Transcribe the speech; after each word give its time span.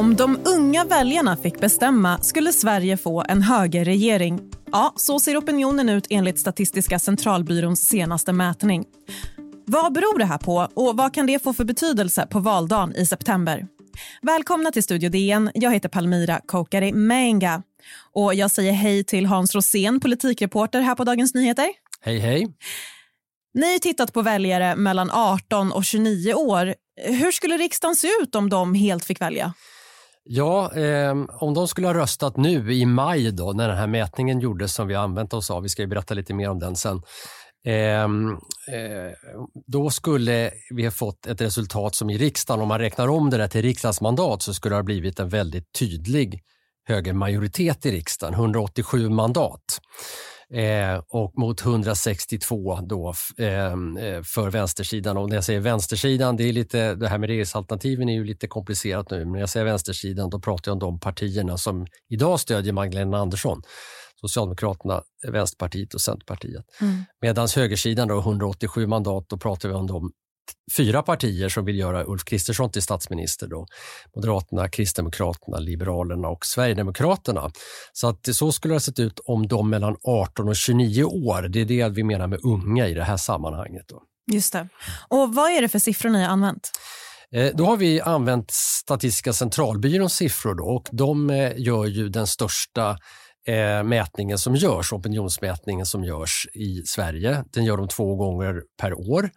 Om 0.00 0.16
de 0.16 0.38
unga 0.44 0.84
väljarna 0.84 1.36
fick 1.36 1.60
bestämma 1.60 2.18
skulle 2.18 2.52
Sverige 2.52 2.96
få 2.96 3.24
en 3.28 3.42
högerregering. 3.42 4.40
Ja, 4.72 4.92
så 4.96 5.20
ser 5.20 5.36
opinionen 5.36 5.88
ut 5.88 6.06
enligt 6.10 6.40
Statistiska 6.40 6.98
centralbyråns 6.98 7.88
senaste 7.88 8.32
mätning. 8.32 8.84
Vad 9.66 9.92
beror 9.92 10.18
det 10.18 10.24
här 10.24 10.38
på 10.38 10.68
och 10.74 10.96
vad 10.96 11.14
kan 11.14 11.26
det 11.26 11.42
få 11.42 11.52
för 11.52 11.64
betydelse 11.64 12.26
på 12.30 12.40
valdagen 12.40 12.94
i 12.94 13.06
september? 13.06 13.66
Välkomna 14.22 14.70
till 14.70 14.82
Studio 14.82 15.10
DN. 15.10 15.50
Jag 15.54 15.72
heter 15.72 15.88
Palmira 15.88 16.40
Kokari 16.46 16.92
Menga. 16.92 17.62
Och 18.12 18.34
jag 18.34 18.50
säger 18.50 18.72
hej 18.72 19.04
till 19.04 19.26
Hans 19.26 19.54
Rosén, 19.54 20.00
politikreporter 20.00 20.80
här 20.80 20.94
på 20.94 21.04
Dagens 21.04 21.34
Nyheter. 21.34 21.68
Hej, 22.00 22.18
hej. 22.18 22.46
Ni 23.54 23.72
har 23.72 23.78
tittat 23.78 24.12
på 24.12 24.22
väljare 24.22 24.76
mellan 24.76 25.10
18 25.10 25.72
och 25.72 25.84
29 25.84 26.34
år. 26.34 26.74
Hur 27.02 27.32
skulle 27.32 27.56
riksdagen 27.56 27.96
se 27.96 28.08
ut 28.22 28.34
om 28.34 28.48
de 28.48 28.74
helt 28.74 29.04
fick 29.04 29.20
välja? 29.20 29.54
Ja, 30.24 30.72
eh, 30.76 31.14
om 31.30 31.54
de 31.54 31.68
skulle 31.68 31.86
ha 31.86 31.94
röstat 31.94 32.36
nu 32.36 32.72
i 32.72 32.86
maj 32.86 33.32
då 33.32 33.52
när 33.52 33.68
den 33.68 33.76
här 33.76 33.86
mätningen 33.86 34.40
gjordes 34.40 34.74
som 34.74 34.88
vi 34.88 34.94
har 34.94 35.04
använt 35.04 35.32
oss 35.32 35.50
av, 35.50 35.62
vi 35.62 35.68
ska 35.68 35.82
ju 35.82 35.88
berätta 35.88 36.14
lite 36.14 36.34
mer 36.34 36.50
om 36.50 36.58
den 36.58 36.76
sen, 36.76 37.02
Ehm, 37.64 38.30
eh, 38.72 39.12
då 39.66 39.90
skulle 39.90 40.50
vi 40.70 40.84
ha 40.84 40.90
fått 40.90 41.26
ett 41.26 41.40
resultat 41.40 41.94
som 41.94 42.10
i 42.10 42.18
riksdagen, 42.18 42.62
om 42.62 42.68
man 42.68 42.78
räknar 42.78 43.08
om 43.08 43.30
det 43.30 43.36
där 43.36 43.48
till 43.48 43.62
riksdagsmandat 43.62 44.42
så 44.42 44.54
skulle 44.54 44.72
det 44.72 44.78
ha 44.78 44.82
blivit 44.82 45.20
en 45.20 45.28
väldigt 45.28 45.72
tydlig 45.78 46.42
högermajoritet 46.88 47.86
i 47.86 47.90
riksdagen, 47.90 48.34
187 48.34 49.08
mandat. 49.08 49.80
Eh, 50.54 51.02
och 51.08 51.38
mot 51.38 51.64
162 51.64 52.80
då 52.82 53.14
ehm, 53.38 53.96
eh, 53.96 54.22
för 54.22 54.50
vänstersidan. 54.50 55.16
Och 55.16 55.28
när 55.28 55.36
jag 55.36 55.44
säger 55.44 55.60
vänstersidan, 55.60 56.36
det, 56.36 56.48
är 56.48 56.52
lite, 56.52 56.94
det 56.94 57.08
här 57.08 57.18
med 57.18 57.28
regeringsalternativen 57.28 58.08
är 58.08 58.12
ju 58.12 58.24
lite 58.24 58.46
komplicerat 58.46 59.10
nu, 59.10 59.18
men 59.18 59.32
när 59.32 59.40
jag 59.40 59.48
säger 59.48 59.66
vänstersidan 59.66 60.30
då 60.30 60.40
pratar 60.40 60.70
jag 60.70 60.74
om 60.74 60.78
de 60.78 61.00
partierna 61.00 61.58
som 61.58 61.86
idag 62.08 62.40
stödjer 62.40 62.72
Magdalena 62.72 63.18
Andersson. 63.18 63.62
Socialdemokraterna, 64.20 65.02
Vänsterpartiet 65.28 65.94
och 65.94 66.00
Centerpartiet. 66.00 66.64
Mm. 66.80 67.04
Medan 67.20 67.48
högersidan 67.56 68.08
då 68.08 68.18
187 68.18 68.86
mandat, 68.86 69.28
då 69.28 69.38
pratar 69.38 69.68
vi 69.68 69.74
om 69.74 69.86
de 69.86 70.12
fyra 70.76 71.02
partier 71.02 71.48
som 71.48 71.64
vill 71.64 71.78
göra 71.78 72.04
Ulf 72.04 72.24
Kristersson 72.24 72.70
till 72.70 72.82
statsminister. 72.82 73.46
Då. 73.46 73.66
Moderaterna, 74.16 74.68
Kristdemokraterna, 74.68 75.58
Liberalerna 75.58 76.28
och 76.28 76.46
Sverigedemokraterna. 76.46 77.50
Så 77.92 78.08
att 78.08 78.34
så 78.34 78.52
skulle 78.52 78.72
det 78.72 78.76
ha 78.76 78.80
sett 78.80 78.98
ut 78.98 79.20
om 79.24 79.48
de 79.48 79.70
mellan 79.70 79.96
18 80.04 80.48
och 80.48 80.56
29 80.56 81.04
år. 81.04 81.42
Det 81.42 81.60
är 81.60 81.64
det 81.64 81.88
vi 81.88 82.04
menar 82.04 82.26
med 82.26 82.40
unga 82.44 82.88
i 82.88 82.94
det 82.94 83.04
här 83.04 83.16
sammanhanget. 83.16 83.84
Då. 83.88 84.02
Just 84.32 84.52
det. 84.52 84.68
Och 85.08 85.34
vad 85.34 85.50
är 85.50 85.62
det 85.62 85.68
för 85.68 85.78
siffror 85.78 86.10
ni 86.10 86.22
har 86.22 86.28
använt? 86.28 86.70
Eh, 87.34 87.50
då 87.54 87.64
har 87.64 87.76
vi 87.76 88.00
använt 88.00 88.50
Statistiska 88.50 89.32
centralbyråns 89.32 90.14
siffror 90.14 90.54
då, 90.54 90.64
och 90.64 90.88
de 90.92 91.30
eh, 91.30 91.52
gör 91.56 91.86
ju 91.86 92.08
den 92.08 92.26
största 92.26 92.96
eh, 93.50 93.82
mätningen 93.82 94.38
som 94.38 94.54
görs, 94.54 94.92
opinionsmätningen 94.92 95.86
som 95.86 96.04
görs 96.04 96.46
i 96.54 96.82
Sverige. 96.86 97.44
Den 97.50 97.64
gör 97.64 97.76
de 97.76 97.88
två 97.88 98.16
gånger 98.16 98.62
per 98.80 98.94
år 98.94 99.30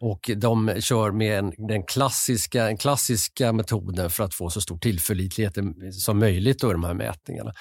och 0.00 0.30
de 0.36 0.74
kör 0.80 1.10
med 1.10 1.38
en, 1.38 1.52
den 1.68 1.82
klassiska, 1.82 2.64
den 2.64 2.76
klassiska 2.76 3.52
metoden 3.52 4.10
för 4.10 4.24
att 4.24 4.34
få 4.34 4.50
så 4.50 4.60
stor 4.60 4.78
tillförlitlighet 4.78 5.54
som 5.92 6.18
möjligt 6.18 6.64
i 6.64 6.66
de 6.66 6.84
här 6.84 6.94
mätningarna. 6.94 7.52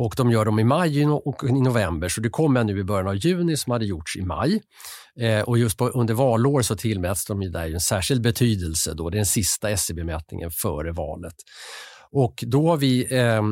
Och 0.00 0.14
de 0.16 0.30
gör 0.30 0.44
dem 0.44 0.58
i 0.58 0.64
maj 0.64 1.06
och 1.06 1.44
i 1.44 1.52
november, 1.52 2.08
så 2.08 2.20
det 2.20 2.28
kommer 2.28 2.64
nu 2.64 2.78
i 2.78 2.84
början 2.84 3.08
av 3.08 3.16
juni 3.16 3.56
som 3.56 3.70
hade 3.70 3.84
gjorts 3.84 4.16
i 4.16 4.22
maj. 4.22 4.62
Eh, 5.20 5.40
och 5.40 5.58
just 5.58 5.78
på, 5.78 5.88
under 5.88 6.14
valår 6.14 6.62
så 6.62 6.76
tillmäts 6.76 7.26
de 7.26 7.42
ju 7.42 7.48
där 7.48 7.74
en 7.74 7.80
särskild 7.80 8.22
betydelse. 8.22 8.94
Då. 8.94 9.10
Det 9.10 9.14
är 9.14 9.18
den 9.18 9.26
sista 9.26 9.70
SCB-mätningen 9.70 10.50
före 10.50 10.92
valet. 10.92 11.34
Och 12.12 12.44
då 12.46 12.68
har 12.68 12.76
vi 12.76 13.16
eh, 13.18 13.42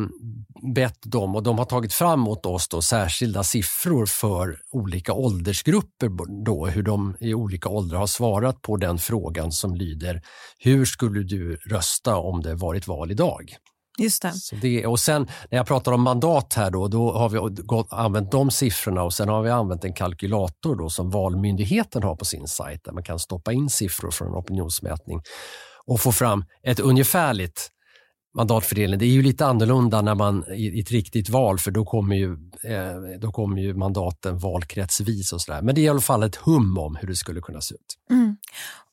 bett 0.74 0.98
dem 1.02 1.36
och 1.36 1.42
de 1.42 1.58
har 1.58 1.64
tagit 1.64 1.92
fram 1.92 2.28
åt 2.28 2.46
oss 2.46 2.68
då 2.68 2.82
särskilda 2.82 3.42
siffror 3.42 4.06
för 4.06 4.58
olika 4.72 5.12
åldersgrupper, 5.12 6.44
då, 6.44 6.66
hur 6.66 6.82
de 6.82 7.16
i 7.20 7.34
olika 7.34 7.68
åldrar 7.68 7.98
har 7.98 8.06
svarat 8.06 8.62
på 8.62 8.76
den 8.76 8.98
frågan 8.98 9.52
som 9.52 9.74
lyder 9.74 10.22
Hur 10.58 10.84
skulle 10.84 11.22
du 11.22 11.56
rösta 11.56 12.16
om 12.16 12.42
det 12.42 12.54
varit 12.54 12.86
val 12.86 13.10
idag? 13.10 13.56
Just 13.98 14.22
det. 14.22 14.32
Det. 14.60 14.86
Och 14.86 15.00
sen 15.00 15.22
när 15.50 15.58
jag 15.58 15.66
pratar 15.66 15.92
om 15.92 16.02
mandat 16.02 16.54
här 16.54 16.70
då, 16.70 16.88
då 16.88 17.12
har 17.12 17.28
vi 17.28 17.62
gått, 17.62 17.92
använt 17.92 18.30
de 18.30 18.50
siffrorna 18.50 19.02
och 19.02 19.12
sen 19.12 19.28
har 19.28 19.42
vi 19.42 19.50
använt 19.50 19.84
en 19.84 19.92
kalkylator 19.92 20.76
då 20.76 20.90
som 20.90 21.10
Valmyndigheten 21.10 22.02
har 22.02 22.16
på 22.16 22.24
sin 22.24 22.46
sajt 22.46 22.84
där 22.84 22.92
man 22.92 23.02
kan 23.02 23.18
stoppa 23.18 23.52
in 23.52 23.70
siffror 23.70 24.10
från 24.10 24.28
en 24.28 24.34
opinionsmätning 24.34 25.20
och 25.86 26.00
få 26.00 26.12
fram 26.12 26.44
ett 26.62 26.80
ungefärligt 26.80 27.70
mandatfördelning. 28.36 28.98
Det 28.98 29.06
är 29.06 29.10
ju 29.10 29.22
lite 29.22 29.46
annorlunda 29.46 30.02
när 30.02 30.14
man 30.14 30.44
i 30.54 30.80
ett 30.80 30.90
riktigt 30.90 31.28
val 31.28 31.58
för 31.58 31.70
då 31.70 31.84
kommer 31.84 32.16
ju, 32.16 32.32
eh, 32.64 33.18
då 33.20 33.32
kommer 33.32 33.60
ju 33.60 33.74
mandaten 33.74 34.38
valkretsvis 34.38 35.32
och 35.32 35.40
sådär. 35.40 35.62
Men 35.62 35.74
det 35.74 35.80
är 35.80 35.82
i 35.82 35.88
alla 35.88 36.00
fall 36.00 36.22
ett 36.22 36.36
hum 36.36 36.78
om 36.78 36.96
hur 36.96 37.08
det 37.08 37.16
skulle 37.16 37.40
kunna 37.40 37.60
se 37.60 37.74
ut. 37.74 37.96
Mm. 38.10 38.36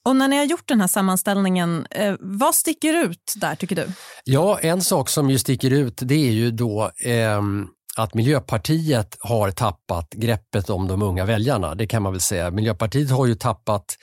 Och 0.05 0.15
när 0.15 0.27
ni 0.27 0.37
har 0.37 0.45
gjort 0.45 0.67
den 0.67 0.81
här 0.81 0.87
sammanställningen, 0.87 1.87
eh, 1.91 2.15
vad 2.19 2.55
sticker 2.55 3.03
ut 3.05 3.33
där 3.35 3.55
tycker 3.55 3.75
du? 3.75 3.87
Ja, 4.23 4.59
en 4.59 4.81
sak 4.81 5.09
som 5.09 5.29
ju 5.29 5.39
sticker 5.39 5.71
ut 5.71 5.99
det 6.01 6.27
är 6.27 6.31
ju 6.31 6.51
då 6.51 6.91
eh, 7.05 7.41
att 7.97 8.13
Miljöpartiet 8.13 9.17
har 9.19 9.51
tappat 9.51 10.13
greppet 10.13 10.69
om 10.69 10.87
de 10.87 11.01
unga 11.01 11.25
väljarna. 11.25 11.75
Det 11.75 11.87
kan 11.87 12.03
man 12.03 12.11
väl 12.11 12.21
säga. 12.21 12.51
Miljöpartiet 12.51 13.11
har 13.11 13.25
ju 13.25 13.35
tappat 13.35 13.97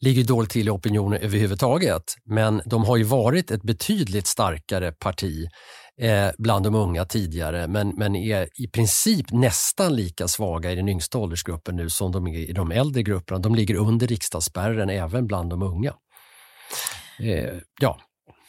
ligger 0.00 0.24
dåligt 0.24 0.50
till 0.50 0.68
i 0.68 0.70
opinionen 0.70 1.20
överhuvudtaget. 1.22 2.02
Men 2.24 2.62
de 2.64 2.84
har 2.84 2.96
ju 2.96 3.04
varit 3.04 3.50
ett 3.50 3.62
betydligt 3.62 4.26
starkare 4.26 4.92
parti 4.92 5.46
eh, 6.00 6.28
bland 6.38 6.64
de 6.64 6.74
unga 6.74 7.04
tidigare 7.04 7.68
men, 7.68 7.88
men 7.88 8.16
är 8.16 8.48
i 8.62 8.68
princip 8.68 9.32
nästan 9.32 9.96
lika 9.96 10.28
svaga 10.28 10.72
i 10.72 10.74
den 10.74 10.88
yngsta 10.88 11.18
åldersgruppen 11.18 11.76
nu 11.76 11.90
som 11.90 12.12
de 12.12 12.26
är 12.26 12.50
i 12.50 12.52
de 12.52 12.72
äldre 12.72 13.02
grupperna. 13.02 13.40
De 13.40 13.54
ligger 13.54 13.74
under 13.74 14.06
riksdagsspärren 14.06 14.90
även 14.90 15.26
bland 15.26 15.50
de 15.50 15.62
unga. 15.62 15.94
Eh, 17.20 17.54
ja. 17.80 18.00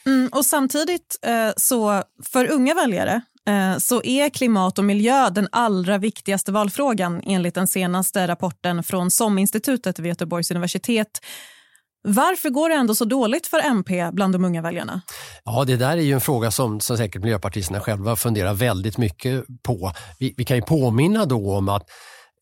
Mm, 0.06 0.30
och 0.32 0.46
samtidigt 0.46 1.20
eh, 1.22 1.52
så 1.58 2.04
för 2.24 2.52
unga 2.52 2.74
väljare 2.74 3.22
Eh, 3.48 3.78
så 3.78 4.04
är 4.04 4.30
klimat 4.30 4.80
och 4.80 4.86
miljö 4.86 5.30
den 5.30 5.48
allra 5.52 5.98
viktigaste 5.98 6.52
valfrågan 6.52 7.22
enligt 7.26 7.56
den 7.56 7.68
senaste 7.68 8.28
rapporten 8.28 8.84
från 8.84 9.12
SOM-institutet 9.12 10.00
vid 10.00 10.10
Göteborgs 10.10 10.52
universitet. 10.52 11.20
Varför 12.04 12.50
går 12.50 12.70
det 12.70 12.76
ändå 12.76 12.96
så 12.96 13.06
dåligt 13.06 13.48
för 13.48 13.60
MP 13.66 14.10
bland 14.12 14.34
de 14.34 14.46
unga 14.46 14.62
väljarna? 14.62 15.02
Ja, 15.44 15.64
det 15.64 15.76
där 15.76 15.98
är 15.98 16.02
ju 16.02 16.14
en 16.14 16.22
fråga 16.22 16.52
som, 16.52 16.80
som 16.80 16.98
säkert 16.98 17.22
miljöpartisterna 17.22 17.80
själva 17.80 18.16
funderar 18.16 18.54
väldigt 18.54 18.98
mycket 18.98 19.44
på. 19.64 19.92
Vi, 20.20 20.34
vi 20.38 20.46
kan 20.46 20.58
ju 20.58 20.64
påminna 20.64 21.26
då 21.26 21.56
om 21.56 21.70
att 21.70 21.84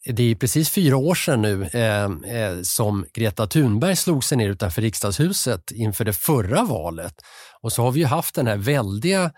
det 0.05 0.31
är 0.31 0.35
precis 0.35 0.69
fyra 0.69 0.97
år 0.97 1.15
sedan 1.15 1.41
nu 1.41 1.63
eh, 1.63 2.03
eh, 2.03 2.61
som 2.63 3.05
Greta 3.13 3.47
Thunberg 3.47 3.95
slog 3.95 4.23
sig 4.23 4.37
ner 4.37 4.49
utanför 4.49 4.81
riksdagshuset 4.81 5.71
inför 5.71 6.05
det 6.05 6.13
förra 6.13 6.63
valet. 6.63 7.13
Och 7.61 7.71
så 7.71 7.83
har 7.83 7.91
vi 7.91 7.99
ju 7.99 8.05
haft 8.05 8.35
den 8.35 8.47
här 8.47 8.57
väldiga 8.57 9.31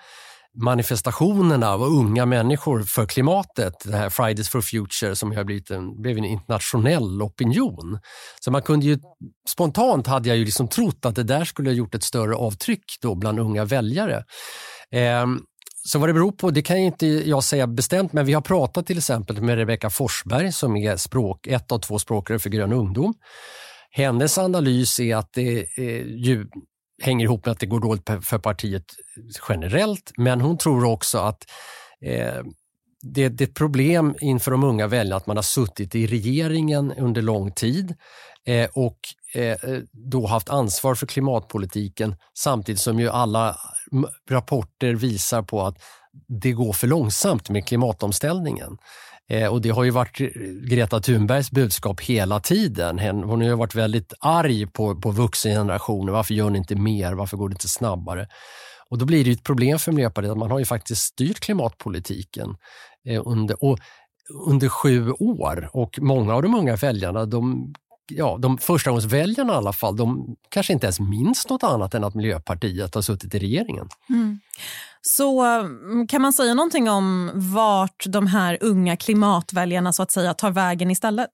manifestationerna 0.58 1.70
av 1.70 1.84
unga 1.84 2.26
människor 2.26 2.84
för 2.84 3.06
klimatet, 3.06 3.74
det 3.84 3.98
här 3.98 4.10
Fridays 4.10 4.50
for 4.50 4.62
Future 4.62 5.16
som 5.16 5.32
har 5.32 5.44
blivit 5.44 5.72
en, 5.72 6.02
blev 6.02 6.18
en 6.18 6.26
internationell 6.26 7.22
opinion. 7.22 8.00
Så 8.40 8.52
man 8.52 8.62
kunde 8.62 8.86
ju, 8.86 9.00
spontant 9.50 10.08
hade 10.08 10.30
jag 10.30 10.38
ju 10.38 10.46
liksom 10.46 10.68
trott 10.68 11.06
att 11.06 11.16
det 11.16 11.24
där 11.24 11.46
skulle 11.46 11.70
ha 11.70 11.76
gjort 11.76 11.96
ett 11.96 12.04
större 12.04 12.36
avtryck 12.36 12.84
då 13.02 13.16
bland 13.16 13.40
unga 13.40 13.66
väljare. 13.66 14.24
Eh, 14.92 15.26
så 15.86 16.00
vad 16.00 16.10
det 16.10 16.14
beror 16.14 16.32
på, 16.32 16.52
det 16.52 16.62
kan 16.62 16.78
inte 16.78 17.08
jag 17.08 17.44
säga 17.44 17.68
bestämt, 17.68 18.14
men 18.14 18.26
vi 18.26 18.34
har 18.34 18.42
pratat 18.42 18.86
till 18.88 18.98
exempel 18.98 19.42
med 19.42 19.58
Rebecka 19.58 19.90
Forsberg 19.90 20.52
som 20.52 20.76
är 20.76 20.98
språk, 20.98 21.48
ett 21.48 21.72
av 21.72 21.80
två 21.80 22.00
språkrör 22.00 22.38
för 22.38 22.50
Grön 22.50 22.74
ungdom. 22.74 23.14
Hennes 23.92 24.38
analys 24.38 25.00
är 25.00 25.16
att 25.16 25.30
det 25.34 25.66
är 25.78 26.04
ju 26.04 26.48
hänger 27.02 27.26
ihop 27.26 27.46
med 27.46 27.52
att 27.52 27.60
det 27.60 27.66
går 27.66 27.80
dåligt 27.80 28.10
för 28.22 28.38
partiet 28.38 28.86
generellt, 29.50 30.12
men 30.18 30.42
hon 30.42 30.58
tror 30.58 30.86
också 30.86 31.18
att 31.18 31.44
eh, 32.06 32.44
det, 33.02 33.30
det 33.30 33.44
är 33.44 33.48
ett 33.48 33.54
problem 33.54 34.16
inför 34.22 34.52
de 34.52 34.64
unga 34.64 34.88
väljarna 34.88 35.16
att 35.16 35.28
man 35.28 35.38
har 35.38 35.44
suttit 35.44 35.96
i 35.96 36.08
regeringen 36.08 36.92
under 36.92 37.22
lång 37.22 37.52
tid 37.52 37.96
eh, 38.46 38.70
och 38.74 39.00
eh, 39.34 39.58
då 39.92 40.28
haft 40.28 40.50
ansvar 40.50 40.96
för 40.96 41.08
klimatpolitiken 41.08 42.16
samtidigt 42.38 42.82
som 42.82 43.00
ju 43.00 43.10
alla 43.10 43.58
rapporter 44.30 44.94
visar 44.94 45.42
på 45.42 45.62
att 45.62 45.78
det 46.28 46.52
går 46.52 46.74
för 46.74 46.88
långsamt 46.88 47.50
med 47.50 47.68
klimatomställningen. 47.68 48.78
Eh, 49.30 49.48
och 49.48 49.62
det 49.62 49.70
har 49.70 49.84
ju 49.84 49.90
varit 49.90 50.18
Greta 50.70 51.00
Thunbergs 51.00 51.52
budskap 51.52 52.02
hela 52.02 52.40
tiden. 52.40 53.00
Hon 53.00 53.42
har 53.42 53.48
ju 53.48 53.56
varit 53.56 53.76
väldigt 53.76 54.14
arg 54.20 54.68
på, 54.68 55.02
på 55.02 55.12
vuxengenerationen. 55.12 56.14
Varför 56.14 56.34
gör 56.34 56.50
ni 56.50 56.58
inte 56.58 56.76
mer? 56.76 57.14
Varför 57.14 57.38
går 57.38 57.50
det 57.50 57.54
inte 57.54 57.68
snabbare? 57.68 58.28
Och 58.90 58.98
då 58.98 59.06
blir 59.06 59.26
det 59.26 59.32
ett 59.32 59.44
problem 59.44 59.80
för 59.80 59.92
Miljöpartiet 59.92 60.32
att 60.32 60.38
man 60.38 60.52
har 60.52 60.60
ju 60.60 60.66
faktiskt 60.66 61.02
styrt 61.02 61.40
klimatpolitiken 61.40 62.56
eh, 63.08 63.22
under, 63.26 63.64
och, 63.64 63.80
under 64.48 64.70
sju 64.70 65.12
år 65.12 65.70
och 65.74 66.00
många 66.02 66.36
av 66.36 66.42
de 66.42 66.56
unga 66.56 66.76
väljarna 66.76 67.26
de 67.26 67.74
ja, 68.12 68.38
de 68.40 68.58
förstagångsväljarna 68.58 69.54
i 69.54 69.56
alla 69.56 69.74
fall, 69.74 69.96
de 69.96 70.36
kanske 70.50 70.74
inte 70.74 70.86
ens 70.86 71.00
minns 71.00 71.50
något 71.50 71.64
annat 71.64 71.94
än 71.94 72.04
att 72.04 72.16
Miljöpartiet 72.16 72.96
har 72.96 73.02
suttit 73.02 73.36
i 73.36 73.40
regeringen. 73.40 73.90
Mm. 74.10 74.40
Så 75.02 75.42
mm, 75.42 76.08
kan 76.08 76.22
man 76.22 76.34
säga 76.34 76.54
någonting 76.54 76.90
om 76.90 77.32
vart 77.34 78.04
de 78.06 78.28
här 78.28 78.58
unga 78.62 78.98
klimatväljarna 78.98 79.94
så 79.94 80.04
att 80.04 80.12
säga 80.12 80.34
tar 80.34 80.52
vägen 80.52 80.92
istället? 80.92 81.30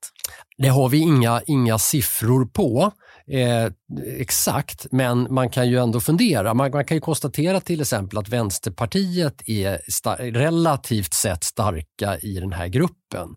Det 0.58 0.68
har 0.68 0.90
vi 0.90 0.98
inga, 0.98 1.42
inga 1.48 1.80
siffror 1.80 2.46
på 2.46 2.92
eh, 3.32 3.72
exakt, 4.20 4.86
men 4.92 5.34
man 5.34 5.50
kan 5.50 5.70
ju 5.70 5.80
ändå 5.80 6.00
fundera. 6.00 6.54
Man, 6.54 6.72
man 6.72 6.86
kan 6.86 6.98
ju 6.98 7.02
konstatera 7.02 7.60
till 7.60 7.82
exempel 7.82 8.18
att 8.18 8.30
Vänsterpartiet 8.30 9.50
är 9.50 10.32
relativt 10.32 11.14
sett 11.14 11.44
starka 11.44 12.18
i 12.18 12.40
den 12.40 12.54
här 12.54 12.68
gruppen. 12.68 13.30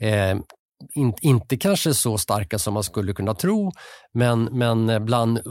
Eh, 0.00 0.38
in, 0.94 1.14
inte 1.20 1.56
kanske 1.56 1.94
så 1.94 2.18
starka 2.18 2.58
som 2.58 2.74
man 2.74 2.82
skulle 2.82 3.12
kunna 3.12 3.34
tro, 3.34 3.72
men, 4.14 4.44
men 4.44 4.88
eh, 4.88 4.98
bland 4.98 5.38
eh, 5.38 5.44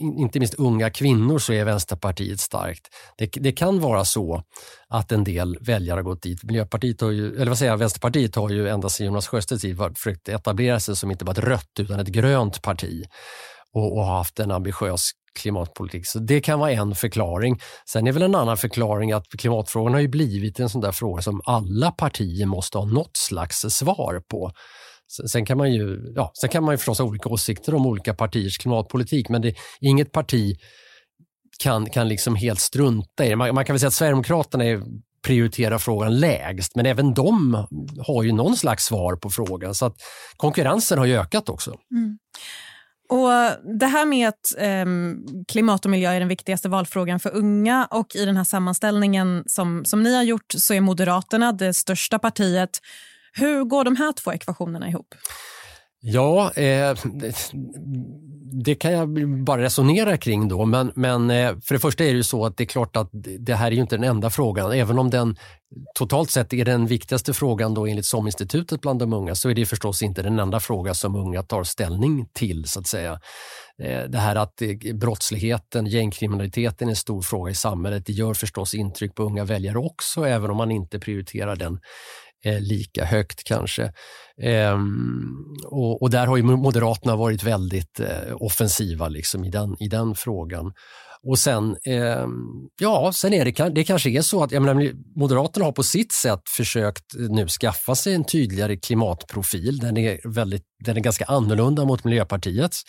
inte 0.00 0.38
minst 0.38 0.54
unga 0.54 0.90
kvinnor 0.90 1.38
så 1.38 1.52
är 1.52 1.64
Vänsterpartiet 1.64 2.40
starkt. 2.40 2.88
Det, 3.18 3.26
det, 3.26 3.52
kan 3.52 3.80
vara 3.80 4.04
så 4.04 4.42
att 4.88 5.12
en 5.12 5.24
del 5.24 5.58
väljare 5.60 5.98
har 5.98 6.02
gått 6.02 6.22
dit. 6.22 6.44
Miljöpartiet 6.44 7.00
har 7.00 7.10
ju, 7.10 7.34
eller 7.34 7.46
vad 7.46 7.58
säger 7.58 7.72
jag, 7.72 7.78
Vänsterpartiet 7.78 8.34
har 8.34 8.50
ju 8.50 8.68
ända 8.68 8.88
sedan 8.88 9.06
Jonas 9.06 9.28
Sjöstedts 9.28 9.62
tid 9.62 9.78
försökt 9.96 10.28
etablera 10.28 10.80
sig 10.80 10.96
som 10.96 11.10
inte 11.10 11.24
bara 11.24 11.32
ett 11.32 11.38
rött 11.38 11.80
utan 11.80 12.00
ett 12.00 12.08
grönt 12.08 12.62
parti 12.62 13.04
och, 13.72 13.98
och 13.98 14.04
haft 14.04 14.40
en 14.40 14.50
ambitiös 14.50 15.10
klimatpolitik. 15.36 16.06
Så 16.06 16.18
det 16.18 16.40
kan 16.40 16.58
vara 16.58 16.70
en 16.70 16.94
förklaring. 16.94 17.60
Sen 17.88 18.06
är 18.06 18.12
väl 18.12 18.22
en 18.22 18.34
annan 18.34 18.56
förklaring 18.56 19.12
att 19.12 19.26
klimatfrågan 19.38 19.94
har 19.94 20.00
ju 20.00 20.08
blivit 20.08 20.60
en 20.60 20.68
sån 20.68 20.80
där 20.80 20.92
fråga 20.92 21.22
som 21.22 21.40
alla 21.44 21.90
partier 21.90 22.46
måste 22.46 22.78
ha 22.78 22.84
något 22.84 23.16
slags 23.16 23.60
svar 23.60 24.22
på. 24.30 24.52
Sen 25.30 25.46
kan 25.46 25.58
man 25.58 25.72
ju, 25.72 26.12
ja, 26.14 26.30
sen 26.40 26.50
kan 26.50 26.64
man 26.64 26.74
ju 26.74 26.78
förstås 26.78 26.98
ha 26.98 27.06
olika 27.06 27.28
åsikter 27.28 27.74
om 27.74 27.86
olika 27.86 28.14
partiers 28.14 28.58
klimatpolitik, 28.58 29.28
men 29.28 29.42
det, 29.42 29.54
inget 29.80 30.12
parti 30.12 30.56
kan, 31.62 31.90
kan 31.90 32.08
liksom 32.08 32.36
helt 32.36 32.60
strunta 32.60 33.24
i 33.24 33.28
det. 33.28 33.36
Man, 33.36 33.54
man 33.54 33.64
kan 33.64 33.74
väl 33.74 33.80
säga 33.80 33.88
att 33.88 33.94
Sverigedemokraterna 33.94 34.64
är, 34.64 34.82
prioriterar 35.26 35.78
frågan 35.78 36.20
lägst, 36.20 36.76
men 36.76 36.86
även 36.86 37.14
de 37.14 37.66
har 38.06 38.22
ju 38.22 38.32
någon 38.32 38.56
slags 38.56 38.84
svar 38.84 39.16
på 39.16 39.30
frågan. 39.30 39.74
Så 39.74 39.86
att 39.86 39.96
konkurrensen 40.36 40.98
har 40.98 41.06
ju 41.06 41.16
ökat 41.16 41.48
också. 41.48 41.70
Mm. 41.70 42.18
Och 43.08 43.30
Det 43.78 43.86
här 43.86 44.06
med 44.06 44.28
att 44.28 44.54
eh, 44.58 44.86
klimat 45.48 45.84
och 45.84 45.90
miljö 45.90 46.10
är 46.10 46.20
den 46.20 46.28
viktigaste 46.28 46.68
valfrågan 46.68 47.20
för 47.20 47.34
unga 47.34 47.88
och 47.90 48.16
i 48.16 48.24
den 48.24 48.36
här 48.36 48.44
sammanställningen 48.44 49.44
som, 49.46 49.84
som 49.84 50.02
ni 50.02 50.14
har 50.14 50.22
gjort 50.22 50.52
så 50.56 50.74
är 50.74 50.80
Moderaterna 50.80 51.52
det 51.52 51.74
största 51.74 52.18
partiet. 52.18 52.70
Hur 53.32 53.64
går 53.64 53.84
de 53.84 53.96
här 53.96 54.12
två 54.12 54.32
ekvationerna 54.32 54.88
ihop? 54.88 55.14
Ja, 56.08 56.52
eh, 56.52 56.94
det 58.64 58.74
kan 58.74 58.92
jag 58.92 59.38
bara 59.44 59.62
resonera 59.62 60.16
kring 60.16 60.48
då. 60.48 60.64
Men, 60.64 60.92
men 60.94 61.30
eh, 61.30 61.54
för 61.64 61.74
det 61.74 61.80
första 61.80 62.04
är 62.04 62.08
det 62.08 62.16
ju 62.16 62.22
så 62.22 62.46
att 62.46 62.56
det 62.56 62.64
är 62.64 62.66
klart 62.66 62.96
att 62.96 63.10
det 63.38 63.54
här 63.54 63.66
är 63.66 63.72
ju 63.72 63.80
inte 63.80 63.96
den 63.96 64.04
enda 64.04 64.30
frågan. 64.30 64.72
Även 64.72 64.98
om 64.98 65.10
den 65.10 65.36
totalt 65.98 66.30
sett 66.30 66.52
är 66.52 66.64
den 66.64 66.86
viktigaste 66.86 67.32
frågan 67.32 67.74
då 67.74 67.86
enligt 67.86 68.06
SOM-institutet 68.06 68.80
bland 68.80 68.98
de 68.98 69.12
unga 69.12 69.34
så 69.34 69.50
är 69.50 69.54
det 69.54 69.66
förstås 69.66 70.02
inte 70.02 70.22
den 70.22 70.38
enda 70.38 70.60
fråga 70.60 70.94
som 70.94 71.14
unga 71.16 71.42
tar 71.42 71.64
ställning 71.64 72.28
till 72.32 72.64
så 72.64 72.80
att 72.80 72.86
säga. 72.86 73.20
Eh, 73.82 74.02
det 74.02 74.18
här 74.18 74.36
att 74.36 74.62
eh, 74.62 74.94
brottsligheten, 74.94 75.86
gängkriminaliteten 75.86 76.88
är 76.88 76.92
en 76.92 76.96
stor 76.96 77.22
fråga 77.22 77.50
i 77.50 77.54
samhället. 77.54 78.06
Det 78.06 78.12
gör 78.12 78.34
förstås 78.34 78.74
intryck 78.74 79.14
på 79.14 79.22
unga 79.22 79.44
väljare 79.44 79.78
också 79.78 80.26
även 80.26 80.50
om 80.50 80.56
man 80.56 80.70
inte 80.70 80.98
prioriterar 80.98 81.56
den 81.56 81.80
eh, 82.46 82.60
lika 82.60 83.04
högt 83.04 83.44
kanske. 83.44 83.92
Ehm, 84.42 85.34
och, 85.64 86.02
och, 86.02 86.10
där 86.10 86.26
har 86.26 86.36
ju 86.36 86.42
Moderaterna 86.42 87.16
varit 87.16 87.42
väldigt 87.42 88.00
eh, 88.00 88.34
offensiva 88.34 89.08
liksom 89.08 89.44
i, 89.44 89.50
den, 89.50 89.76
i 89.82 89.88
den 89.88 90.14
frågan. 90.14 90.72
Och 91.28 91.38
sen, 91.38 91.76
eh, 91.84 92.26
ja, 92.80 93.12
sen 93.14 93.32
är 93.32 93.44
det, 93.44 93.68
det 93.68 93.84
kanske 93.84 94.10
är 94.10 94.22
så 94.22 94.42
att 94.42 94.52
jag 94.52 94.62
menar, 94.62 94.92
Moderaterna 95.20 95.64
har 95.64 95.72
på 95.72 95.82
sitt 95.82 96.12
sätt 96.12 96.42
försökt 96.56 97.14
eh, 97.14 97.20
nu 97.20 97.48
skaffa 97.48 97.94
sig 97.94 98.14
en 98.14 98.24
tydligare 98.24 98.76
klimatprofil. 98.76 99.78
Den 99.78 99.96
är, 99.96 100.34
väldigt, 100.34 100.64
den 100.84 100.96
är 100.96 101.00
ganska 101.00 101.24
annorlunda 101.24 101.84
mot 101.84 102.04
Miljöpartiets. 102.04 102.82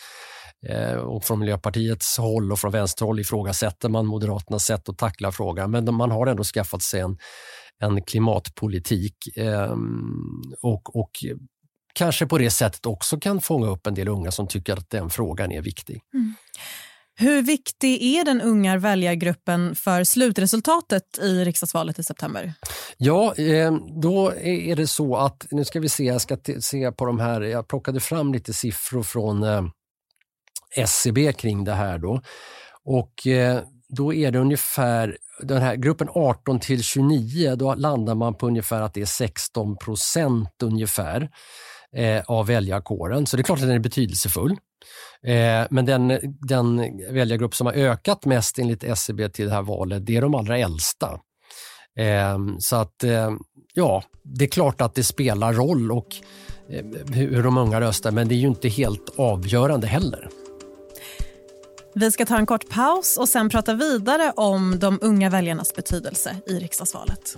Eh, 0.70 0.94
och 0.94 1.24
från 1.24 1.40
Miljöpartiets 1.40 2.18
håll 2.18 2.52
och 2.52 2.60
från 2.60 2.72
vänsterhåll 2.72 3.20
ifrågasätter 3.20 3.90
man 3.90 4.06
Moderaternas 4.06 4.66
sätt 4.66 4.90
att 4.90 4.98
tackla 4.98 5.32
frågan, 5.32 5.72
men 5.72 5.96
man 5.96 6.12
har 6.12 6.28
ändå 6.28 6.44
skaffat 6.44 6.82
sig 6.82 7.00
en, 7.00 7.18
en 7.80 8.02
klimatpolitik 8.02 9.38
eh, 9.38 9.76
och, 10.62 10.96
och 10.96 11.12
kanske 11.94 12.26
på 12.26 12.38
det 12.38 12.52
sättet 12.52 12.86
också 12.86 13.20
kan 13.20 13.42
fånga 13.42 13.68
upp 13.68 13.88
en 13.88 13.94
del 13.94 14.08
unga 14.08 14.32
som 14.32 14.48
tycker 14.48 14.74
att 14.74 14.90
den 14.90 15.10
frågan 15.10 15.52
är 15.52 15.62
viktig. 15.62 16.02
Mm. 16.14 16.34
Hur 17.20 17.42
viktig 17.42 18.04
är 18.04 18.26
den 18.26 18.42
unga 18.42 18.78
väljargruppen 18.78 19.76
för 19.76 20.04
slutresultatet 20.04 21.18
i 21.22 21.46
riksdagsvalet 21.46 22.00
i 22.00 22.04
september? 22.04 22.54
Ja, 22.98 23.36
eh, 23.36 23.74
då 24.02 24.34
är 24.42 24.76
det 24.76 24.88
så 24.88 25.16
att, 25.16 25.48
nu 25.52 25.66
ska 25.66 25.80
vi 25.80 25.90
se, 25.90 26.04
jag 26.04 26.22
ska 26.22 26.38
se 26.60 26.92
på 26.92 27.06
de 27.06 27.20
här, 27.20 27.42
jag 27.42 27.68
plockade 27.68 28.00
fram 28.00 28.34
lite 28.34 28.54
siffror 28.54 29.04
från 29.04 29.44
eh, 29.44 29.64
SCB 30.76 31.34
kring 31.34 31.64
det 31.64 31.74
här 31.74 31.98
då. 31.98 32.22
Och 32.84 33.28
eh, 33.28 33.62
då 33.90 34.14
är 34.14 34.32
det 34.32 34.40
ungefär, 34.40 35.18
den 35.42 35.62
här 35.62 35.76
gruppen 35.76 36.10
18 36.12 36.60
till 36.60 36.84
29, 36.84 37.56
då 37.56 37.76
landar 37.76 38.16
man 38.16 38.36
på 38.36 38.48
ungefär 38.48 38.82
att 38.82 38.94
det 38.94 39.02
är 39.02 39.06
16 39.06 39.78
procent 39.78 40.64
ungefär 40.64 41.30
eh, 41.96 42.24
av 42.28 42.48
väljarkåren. 42.48 43.26
Så 43.26 43.38
det 43.38 43.42
är 43.42 43.44
klart 43.44 43.60
att 43.60 43.66
den 43.66 43.76
är 43.76 43.80
betydelsefull. 43.80 44.52
Eh, 45.24 45.68
men 45.70 45.86
den, 45.86 46.20
den 46.48 46.78
väljargrupp 47.14 47.56
som 47.56 47.68
har 47.68 47.74
ökat 47.74 48.26
mest 48.26 48.60
enligt 48.60 48.84
SCB 48.84 49.30
till 49.30 49.46
det 49.46 49.52
här 49.52 49.62
valet, 49.62 50.06
det 50.06 50.18
är 50.18 50.22
de 50.22 50.36
allra 50.36 50.58
äldsta. 50.58 51.20
Eh, 52.00 52.38
så 52.60 52.76
att, 52.76 53.04
eh, 53.04 53.32
ja, 53.74 54.04
det 54.24 54.46
är 54.46 54.50
klart 54.50 54.82
att 54.82 54.96
det 54.96 55.04
spelar 55.04 55.54
roll 55.54 55.92
och 55.92 56.08
eh, 56.70 56.86
hur 57.14 57.44
de 57.44 57.58
unga 57.58 57.82
röstar, 57.82 58.12
men 58.12 58.28
det 58.28 58.36
är 58.36 58.40
ju 58.40 58.48
inte 58.48 58.70
helt 58.70 59.14
avgörande 59.18 59.88
heller. 59.88 60.30
Vi 62.00 62.12
ska 62.12 62.26
ta 62.26 62.38
en 62.38 62.46
kort 62.46 62.70
paus 62.70 63.18
och 63.18 63.30
sen 63.30 63.50
prata 63.50 63.74
vidare 63.74 64.32
om 64.36 64.80
de 64.80 65.00
unga 65.02 65.30
väljarnas 65.30 65.76
betydelse 65.76 66.36
i 66.48 66.60
riksdagsvalet. 66.60 67.36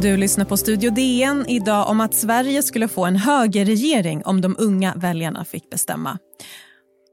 Du 0.00 0.16
lyssnar 0.16 0.44
på 0.44 0.56
Studio 0.56 0.90
DN 0.90 1.44
idag 1.48 1.88
om 1.88 2.00
att 2.00 2.14
Sverige 2.14 2.62
skulle 2.62 2.88
få 2.88 3.04
en 3.04 3.16
högerregering 3.16 4.24
om 4.24 4.40
de 4.40 4.56
unga 4.58 4.94
väljarna 4.96 5.44
fick 5.44 5.70
bestämma. 5.70 6.18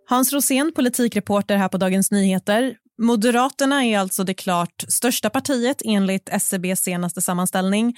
Hans 0.10 0.34
Rosén, 0.34 0.72
politikreporter 0.76 1.58
här 1.58 1.70
på 1.70 1.78
Dagens 1.78 2.12
Nyheter. 2.12 2.76
Moderaterna 2.98 3.86
är 3.86 4.00
alltså 4.00 4.24
det 4.24 4.34
klart 4.34 4.86
största 4.88 5.30
partiet 5.30 5.82
enligt 5.86 6.30
SCBs 6.30 6.80
senaste 6.80 7.22
sammanställning. 7.22 7.96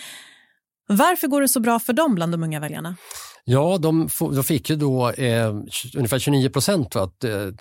Varför 0.97 1.27
går 1.27 1.41
det 1.41 1.47
så 1.47 1.59
bra 1.59 1.79
för 1.79 1.93
dem 1.93 2.15
bland 2.15 2.31
de 2.31 2.43
unga 2.43 2.59
väljarna? 2.59 2.95
Ja, 3.43 3.77
de, 3.77 4.09
de 4.19 4.43
fick 4.43 4.69
ju 4.69 4.75
då 4.75 5.09
eh, 5.09 5.53
ungefär 5.95 6.19
29 6.19 6.49
procent, 6.49 6.95
eh, 6.95 7.03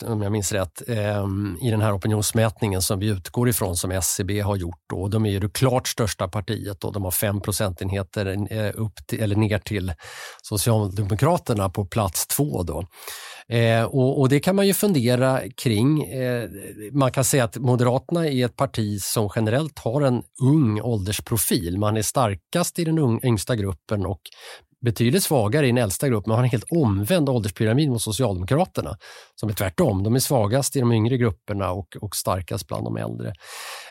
om 0.00 0.22
jag 0.22 0.32
minns 0.32 0.52
rätt, 0.52 0.88
eh, 0.88 1.26
i 1.62 1.70
den 1.70 1.80
här 1.80 1.96
opinionsmätningen 1.96 2.82
som 2.82 2.98
vi 2.98 3.06
utgår 3.06 3.48
ifrån 3.48 3.76
som 3.76 3.90
SCB 3.90 4.40
har 4.40 4.56
gjort. 4.56 4.80
Då. 4.90 5.08
De 5.08 5.26
är 5.26 5.30
ju 5.30 5.40
det 5.40 5.52
klart 5.52 5.88
största 5.88 6.28
partiet 6.28 6.84
och 6.84 6.92
de 6.92 7.04
har 7.04 7.10
5 7.10 7.40
procentenheter 7.40 8.52
eh, 8.52 8.72
upp 8.74 9.06
till, 9.06 9.22
eller 9.22 9.36
ner 9.36 9.58
till 9.58 9.92
Socialdemokraterna 10.42 11.68
på 11.68 11.84
plats 11.84 12.26
två. 12.26 12.62
Då. 12.62 12.84
Eh, 13.50 13.84
och, 13.84 14.20
och, 14.20 14.28
det 14.28 14.40
kan 14.40 14.56
man 14.56 14.66
ju 14.66 14.74
fundera 14.74 15.40
kring. 15.56 16.02
Eh, 16.02 16.48
man 16.92 17.12
kan 17.12 17.24
säga 17.24 17.44
att 17.44 17.56
Moderaterna 17.56 18.28
är 18.28 18.44
ett 18.44 18.56
parti 18.56 19.00
som 19.00 19.30
generellt 19.36 19.78
har 19.78 20.02
en 20.02 20.22
ung 20.42 20.80
åldersprofil. 20.80 21.78
Man 21.78 21.96
är 21.96 22.02
starkast 22.02 22.78
i 22.78 22.84
den 22.84 23.24
yngsta 23.24 23.56
gruppen 23.56 24.06
och 24.06 24.20
betydligt 24.84 25.22
svagare 25.22 25.66
i 25.66 25.68
den 25.68 25.78
äldsta 25.78 26.08
gruppen. 26.08 26.30
Man 26.30 26.36
har 26.38 26.44
en 26.44 26.50
helt 26.50 26.72
omvänd 26.72 27.28
ålderspyramid 27.28 27.90
mot 27.90 28.02
Socialdemokraterna 28.02 28.96
som 29.34 29.48
är 29.48 29.54
tvärtom. 29.54 30.02
De 30.02 30.14
är 30.14 30.18
svagast 30.18 30.76
i 30.76 30.80
de 30.80 30.92
yngre 30.92 31.16
grupperna 31.16 31.70
och, 31.70 31.96
och 32.00 32.16
starkast 32.16 32.66
bland 32.66 32.84
de 32.84 32.96
äldre. 32.96 33.32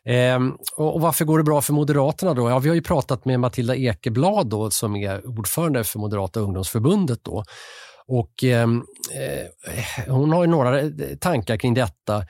Ehm, 0.05 0.51
och, 0.77 0.95
och, 0.95 1.01
varför 1.01 1.25
går 1.25 1.37
det 1.37 1.43
bra 1.43 1.61
för 1.61 1.73
Moderaterna 1.73 2.33
då? 2.33 2.49
Ja, 2.49 2.59
vi 2.59 2.69
har 2.69 2.75
ju 2.75 2.81
pratat 2.81 3.25
med 3.25 3.39
Matilda 3.39 3.75
Ekeblad 3.75 4.49
då, 4.49 4.69
som 4.69 4.95
är 4.95 5.27
ordförande 5.27 5.83
för 5.83 5.99
Moderata 5.99 6.39
ungdomsförbundet. 6.39 7.19
Då. 7.23 7.43
Och 8.09 8.43
ehm, 8.43 8.83
eh, 9.13 10.13
hon 10.13 10.31
har 10.31 10.47
några 10.47 10.79
eh, 10.81 10.89
tankar 11.19 11.57
kring 11.57 11.73
detta. 11.73 12.25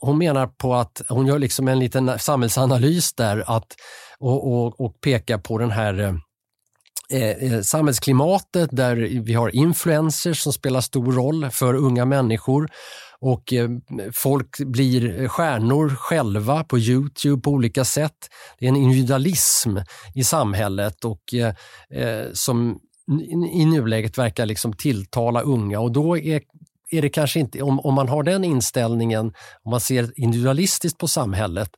Hon 0.00 0.18
menar 0.18 0.46
på 0.46 0.74
att 0.74 1.02
hon 1.08 1.26
gör 1.26 1.38
liksom 1.38 1.68
en 1.68 1.78
liten 1.78 2.18
samhällsanalys 2.18 3.12
där 3.12 3.44
att, 3.46 3.66
och, 4.18 4.52
och, 4.52 4.80
och 4.80 5.00
pekar 5.00 5.38
på 5.38 5.58
den 5.58 5.70
här 5.70 6.00
eh, 7.12 7.52
eh, 7.52 7.60
samhällsklimatet 7.60 8.70
där 8.72 8.96
vi 8.96 9.34
har 9.34 9.56
influencers 9.56 10.42
som 10.42 10.52
spelar 10.52 10.80
stor 10.80 11.12
roll 11.12 11.50
för 11.50 11.74
unga 11.74 12.04
människor 12.04 12.68
och 13.20 13.52
eh, 13.52 13.70
folk 14.12 14.58
blir 14.58 15.28
stjärnor 15.28 15.88
själva 15.88 16.64
på 16.64 16.78
Youtube 16.78 17.42
på 17.42 17.50
olika 17.50 17.84
sätt. 17.84 18.28
Det 18.58 18.66
är 18.66 18.68
en 18.68 18.76
individualism 18.76 19.76
i 20.14 20.24
samhället 20.24 21.04
och 21.04 21.34
eh, 21.34 21.54
eh 22.02 22.26
som 22.32 22.80
i 23.52 23.64
nuläget 23.64 24.18
verkar 24.18 24.46
liksom 24.46 24.72
tilltala 24.72 25.40
unga 25.40 25.80
och 25.80 25.92
då 25.92 26.18
är 26.18 26.40
är 26.92 27.02
det 27.02 27.08
kanske 27.08 27.40
inte, 27.40 27.62
om, 27.62 27.80
om 27.80 27.94
man 27.94 28.08
har 28.08 28.22
den 28.22 28.44
inställningen, 28.44 29.26
om 29.62 29.70
man 29.70 29.80
ser 29.80 30.12
individualistiskt 30.16 30.98
på 30.98 31.08
samhället, 31.08 31.70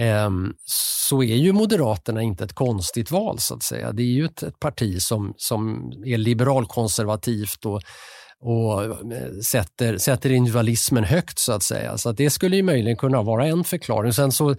eh, 0.00 0.30
så 0.64 1.22
är 1.22 1.36
ju 1.36 1.52
Moderaterna 1.52 2.22
inte 2.22 2.44
ett 2.44 2.52
konstigt 2.52 3.10
val 3.10 3.38
så 3.38 3.54
att 3.54 3.62
säga. 3.62 3.92
Det 3.92 4.02
är 4.02 4.12
ju 4.12 4.24
ett, 4.24 4.42
ett 4.42 4.60
parti 4.60 5.02
som, 5.02 5.34
som 5.36 5.92
är 6.06 6.18
liberalkonservativt 6.18 7.66
och 7.66 7.82
och 8.42 8.84
eh, 8.84 9.32
sätter, 9.44 9.98
sätter 9.98 10.32
individualismen 10.32 11.04
högt 11.04 11.38
så 11.38 11.52
att 11.52 11.62
säga. 11.62 11.98
Så 11.98 12.08
att 12.08 12.16
det 12.16 12.30
skulle 12.30 12.56
ju 12.56 12.62
möjligen 12.62 12.96
kunna 12.96 13.22
vara 13.22 13.46
en 13.46 13.64
förklaring. 13.64 14.12
Sen 14.12 14.32
så 14.32 14.56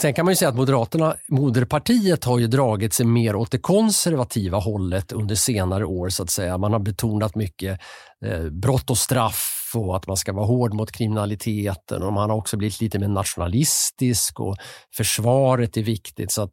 Sen 0.00 0.14
kan 0.14 0.24
man 0.24 0.32
ju 0.32 0.36
säga 0.36 0.48
att 0.48 0.56
Moderaterna, 0.56 1.16
moderpartiet 1.28 2.24
har 2.24 2.38
ju 2.38 2.46
dragit 2.46 2.92
sig 2.92 3.06
mer 3.06 3.36
åt 3.36 3.50
det 3.50 3.58
konservativa 3.58 4.58
hållet 4.58 5.12
under 5.12 5.34
senare 5.34 5.84
år 5.84 6.08
så 6.08 6.22
att 6.22 6.30
säga. 6.30 6.58
Man 6.58 6.72
har 6.72 6.80
betonat 6.80 7.34
mycket 7.34 7.80
eh, 8.24 8.44
brott 8.44 8.90
och 8.90 8.98
straff 8.98 9.72
och 9.74 9.96
att 9.96 10.06
man 10.06 10.16
ska 10.16 10.32
vara 10.32 10.46
hård 10.46 10.74
mot 10.74 10.92
kriminaliteten 10.92 12.02
och 12.02 12.12
man 12.12 12.30
har 12.30 12.36
också 12.36 12.56
blivit 12.56 12.80
lite 12.80 12.98
mer 12.98 13.08
nationalistisk 13.08 14.40
och 14.40 14.56
försvaret 14.96 15.76
är 15.76 15.82
viktigt. 15.82 16.32
Så 16.32 16.42
att 16.42 16.52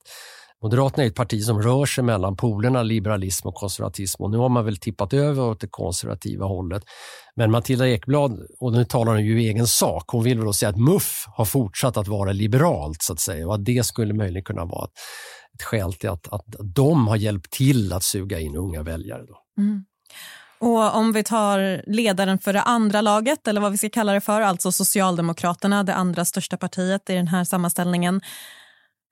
Moderaterna 0.64 1.04
är 1.04 1.08
ett 1.08 1.16
parti 1.16 1.44
som 1.44 1.62
rör 1.62 1.86
sig 1.86 2.04
mellan 2.04 2.36
polerna 2.36 2.84
liberalism 2.84 3.48
och 3.48 3.56
konservatism 3.56 4.24
och 4.24 4.32
nu 4.32 4.38
har 4.38 4.50
man 4.50 4.66
väl 4.66 4.78
tippat 4.78 5.14
över 5.14 5.44
åt 5.44 5.60
det 5.60 5.68
konservativa 5.68 6.46
hållet. 6.46 6.84
Men 7.36 7.52
Matilda 7.52 7.90
Ekblad, 7.90 8.40
och 8.60 8.72
nu 8.72 8.86
talar 8.86 9.14
hon 9.14 9.26
ju 9.26 9.44
i 9.44 9.48
egen 9.48 9.68
sak, 9.68 10.04
hon 10.08 10.24
vill 10.24 10.40
väl 10.40 10.54
säga 10.54 10.70
att 10.70 10.78
MUF 10.78 11.26
har 11.28 11.46
fortsatt 11.46 11.98
att 11.98 12.08
vara 12.08 12.32
liberalt 12.32 13.02
så 13.02 13.14
att 13.14 13.20
säga 13.20 13.48
och 13.48 13.56
att 13.56 13.66
det 13.66 13.86
skulle 13.86 14.14
möjligen 14.14 14.44
kunna 14.44 14.66
vara 14.66 14.88
ett 15.54 15.64
skäl 15.64 15.94
till 15.94 16.10
att, 16.10 16.34
att 16.34 16.46
de 16.76 17.08
har 17.08 17.16
hjälpt 17.16 17.52
till 17.52 17.94
att 17.94 18.04
suga 18.04 18.40
in 18.40 18.56
unga 18.56 18.84
väljare. 18.84 19.22
Då. 19.26 19.62
Mm. 19.62 19.86
Och 20.60 20.96
om 20.96 21.12
vi 21.12 21.24
tar 21.24 21.84
ledaren 21.88 22.40
för 22.40 22.54
det 22.54 22.62
andra 22.62 23.02
laget, 23.02 23.48
eller 23.48 23.62
vad 23.62 23.72
vi 23.72 23.78
ska 23.78 23.90
kalla 23.90 24.14
det 24.14 24.22
för, 24.22 24.42
alltså 24.42 24.72
Socialdemokraterna, 24.72 25.84
det 25.84 25.94
andra 25.94 26.26
största 26.26 26.58
partiet 26.58 27.10
i 27.10 27.14
den 27.14 27.28
här 27.28 27.44
sammanställningen. 27.44 28.22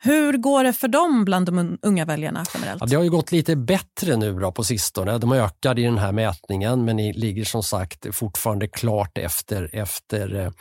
Hur 0.03 0.37
går 0.37 0.63
det 0.63 0.73
för 0.73 0.87
dem 0.87 1.25
bland 1.25 1.45
de 1.45 1.77
unga 1.81 2.05
väljarna 2.05 2.45
generellt? 2.53 2.81
Ja, 2.81 2.87
det 2.87 2.95
har 2.95 3.03
ju 3.03 3.09
gått 3.09 3.31
lite 3.31 3.55
bättre 3.55 4.15
nu 4.15 4.33
då 4.33 4.51
på 4.51 4.63
sistone. 4.63 5.17
De 5.17 5.31
ökar 5.31 5.79
i 5.79 5.83
den 5.83 5.97
här 5.97 6.11
mätningen 6.11 6.85
men 6.85 6.95
ni 6.95 7.13
ligger 7.13 7.43
som 7.43 7.63
sagt 7.63 8.15
fortfarande 8.15 8.67
klart 8.67 9.17
efter, 9.17 9.69
efter 9.75 10.51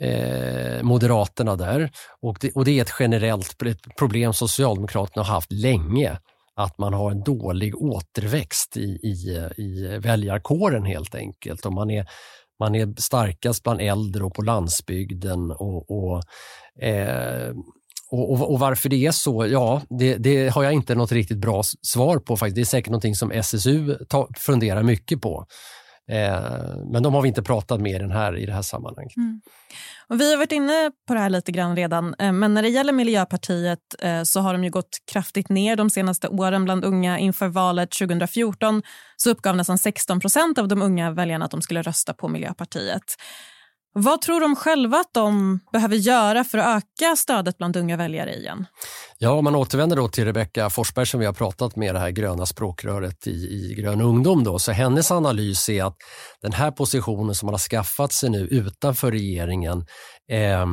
eh, 0.00 0.82
Moderaterna 0.82 1.56
där. 1.56 1.90
Och 2.22 2.38
det, 2.40 2.52
och 2.52 2.64
det 2.64 2.78
är 2.78 2.82
ett 2.82 2.94
generellt 2.98 3.56
problem 3.98 4.32
Socialdemokraterna 4.32 5.24
har 5.24 5.34
haft 5.34 5.52
länge 5.52 6.18
att 6.56 6.78
man 6.78 6.94
har 6.94 7.10
en 7.10 7.22
dålig 7.22 7.76
återväxt 7.76 8.76
i, 8.76 8.80
i, 8.80 9.48
i 9.56 9.98
väljarkåren 9.98 10.84
helt 10.84 11.14
enkelt. 11.14 11.66
Och 11.66 11.72
man, 11.72 11.90
är, 11.90 12.06
man 12.60 12.74
är 12.74 13.00
starkast 13.00 13.62
bland 13.62 13.80
äldre 13.80 14.24
och 14.24 14.34
på 14.34 14.42
landsbygden 14.42 15.50
och, 15.50 15.90
och 15.90 16.22
eh, 16.84 17.54
och, 18.10 18.32
och, 18.32 18.52
och, 18.52 18.58
varför 18.58 18.88
det 18.88 19.06
är 19.06 19.10
så, 19.10 19.46
ja, 19.46 19.82
det, 19.88 20.16
det, 20.16 20.48
har 20.48 20.64
jag 20.64 20.72
inte 20.72 20.94
något 20.94 21.12
riktigt 21.12 21.38
bra 21.38 21.62
svar 21.82 22.18
på 22.18 22.36
faktiskt. 22.36 22.54
Det 22.54 22.62
är 22.62 22.64
säkert 22.64 22.90
någonting 22.90 23.14
som 23.14 23.30
SSU 23.30 23.98
ta, 24.08 24.28
funderar 24.36 24.82
mycket 24.82 25.20
på. 25.20 25.46
Eh, 26.10 26.76
men 26.92 27.02
de 27.02 27.14
har 27.14 27.22
vi 27.22 27.28
inte 27.28 27.42
pratat 27.42 27.80
med 27.80 27.92
i, 27.92 27.98
den 27.98 28.10
här, 28.10 28.36
i 28.36 28.46
det 28.46 28.52
här 28.52 28.62
sammanhanget. 28.62 29.16
Mm. 29.16 29.40
Och 30.08 30.20
vi 30.20 30.30
har 30.30 30.36
varit 30.36 30.52
inne 30.52 30.90
på 31.08 31.14
det 31.14 31.20
här 31.20 31.30
lite 31.30 31.52
grann 31.52 31.76
redan, 31.76 32.14
eh, 32.18 32.32
men 32.32 32.54
när 32.54 32.62
det 32.62 32.68
gäller 32.68 32.92
Miljöpartiet 32.92 33.78
eh, 33.98 34.22
så 34.22 34.40
har 34.40 34.52
de 34.52 34.64
ju 34.64 34.70
gått 34.70 34.98
kraftigt 35.12 35.48
ner 35.48 35.76
de 35.76 35.90
senaste 35.90 36.28
åren 36.28 36.64
bland 36.64 36.84
unga. 36.84 37.18
Inför 37.18 37.48
valet 37.48 37.90
2014 37.90 38.82
så 39.16 39.30
uppgav 39.30 39.56
nästan 39.56 39.78
16 39.78 40.20
procent 40.20 40.58
av 40.58 40.68
de 40.68 40.82
unga 40.82 41.10
väljarna 41.10 41.44
att 41.44 41.50
de 41.50 41.62
skulle 41.62 41.82
rösta 41.82 42.14
på 42.14 42.28
Miljöpartiet. 42.28 43.16
Vad 43.98 44.20
tror 44.20 44.40
de 44.40 44.56
själva 44.56 44.98
att 44.98 45.14
de 45.14 45.60
behöver 45.72 45.96
göra 45.96 46.44
för 46.44 46.58
att 46.58 46.66
öka 46.76 47.16
stödet 47.16 47.58
bland 47.58 47.76
unga 47.76 47.96
väljare 47.96 48.34
igen? 48.34 48.66
Ja, 49.18 49.30
om 49.30 49.44
man 49.44 49.54
återvänder 49.54 49.96
då 49.96 50.08
till 50.08 50.24
Rebecka 50.24 50.70
Forsberg 50.70 51.06
som 51.06 51.20
vi 51.20 51.26
har 51.26 51.32
pratat 51.32 51.76
med, 51.76 51.94
det 51.94 51.98
här 51.98 52.10
gröna 52.10 52.46
språkröret 52.46 53.26
i, 53.26 53.30
i 53.30 53.74
Grön 53.78 54.00
ungdom, 54.00 54.44
då, 54.44 54.58
så 54.58 54.72
hennes 54.72 55.10
analys 55.10 55.68
är 55.68 55.84
att 55.84 55.96
den 56.42 56.52
här 56.52 56.70
positionen 56.70 57.34
som 57.34 57.46
man 57.46 57.54
har 57.54 57.58
skaffat 57.58 58.12
sig 58.12 58.30
nu 58.30 58.38
utanför 58.38 59.10
regeringen 59.10 59.86
eh, 60.30 60.66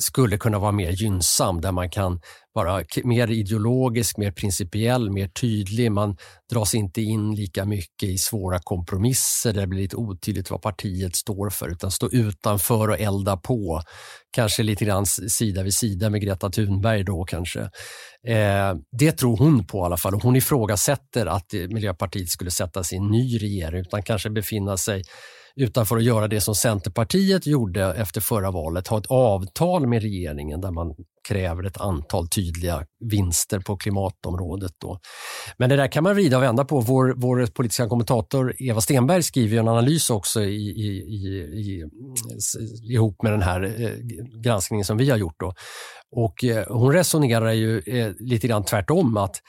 skulle 0.00 0.38
kunna 0.38 0.58
vara 0.58 0.72
mer 0.72 0.90
gynnsam 0.90 1.60
där 1.60 1.72
man 1.72 1.90
kan 1.90 2.20
vara 2.52 2.84
mer 3.04 3.30
ideologisk, 3.30 4.16
mer 4.16 4.32
principiell, 4.32 5.10
mer 5.10 5.28
tydlig. 5.28 5.92
Man 5.92 6.16
dras 6.50 6.74
inte 6.74 7.02
in 7.02 7.34
lika 7.34 7.64
mycket 7.64 8.08
i 8.08 8.18
svåra 8.18 8.58
kompromisser 8.58 9.52
där 9.52 9.60
det 9.60 9.66
blir 9.66 9.82
lite 9.82 9.96
otydligt 9.96 10.50
vad 10.50 10.62
partiet 10.62 11.16
står 11.16 11.50
för 11.50 11.68
utan 11.68 11.90
stå 11.90 12.10
utanför 12.10 12.88
och 12.88 13.00
elda 13.00 13.36
på. 13.36 13.82
Kanske 14.30 14.62
lite 14.62 14.84
grann 14.84 15.06
sida 15.06 15.62
vid 15.62 15.74
sida 15.74 16.10
med 16.10 16.22
Greta 16.22 16.50
Thunberg 16.50 17.04
då 17.04 17.24
kanske. 17.24 17.60
Eh, 18.26 18.74
det 18.98 19.12
tror 19.12 19.36
hon 19.36 19.66
på 19.66 19.78
i 19.78 19.82
alla 19.82 19.96
fall 19.96 20.14
och 20.14 20.22
hon 20.22 20.36
ifrågasätter 20.36 21.26
att 21.26 21.52
Miljöpartiet 21.52 22.28
skulle 22.28 22.50
sätta 22.50 22.84
sig 22.84 22.98
i 22.98 23.00
en 23.00 23.10
ny 23.10 23.38
regering 23.38 23.80
utan 23.80 24.02
kanske 24.02 24.30
befinna 24.30 24.76
sig 24.76 25.02
utan 25.56 25.86
för 25.86 25.96
att 25.96 26.04
göra 26.04 26.28
det 26.28 26.40
som 26.40 26.54
Centerpartiet 26.54 27.46
gjorde 27.46 27.94
efter 27.94 28.20
förra 28.20 28.50
valet, 28.50 28.88
ha 28.88 28.98
ett 28.98 29.06
avtal 29.06 29.86
med 29.86 30.02
regeringen 30.02 30.60
där 30.60 30.70
man 30.70 30.94
kräver 31.28 31.64
ett 31.64 31.80
antal 31.80 32.28
tydliga 32.28 32.86
vinster 33.00 33.58
på 33.58 33.76
klimatområdet. 33.76 34.72
Då. 34.78 35.00
Men 35.56 35.68
det 35.68 35.76
där 35.76 35.92
kan 35.92 36.04
man 36.04 36.14
vrida 36.14 36.36
och 36.36 36.42
vända 36.42 36.64
på. 36.64 36.80
Vår, 36.80 37.14
vår 37.16 37.46
politiska 37.46 37.88
kommentator 37.88 38.54
Eva 38.58 38.80
Stenberg 38.80 39.22
skriver 39.22 39.58
en 39.58 39.68
analys 39.68 40.10
också 40.10 40.42
i, 40.42 40.70
i, 40.70 40.88
i, 40.88 41.26
i, 41.60 41.84
ihop 42.94 43.22
med 43.22 43.32
den 43.32 43.42
här 43.42 43.82
eh, 43.82 43.90
granskningen 44.42 44.84
som 44.84 44.96
vi 44.96 45.10
har 45.10 45.16
gjort. 45.16 45.40
Då. 45.40 45.54
Och 46.16 46.44
eh, 46.44 46.64
hon 46.68 46.92
resonerar 46.92 47.52
ju 47.52 47.78
eh, 47.78 48.12
lite 48.18 48.48
grann 48.48 48.64
tvärtom 48.64 49.16
att 49.16 49.40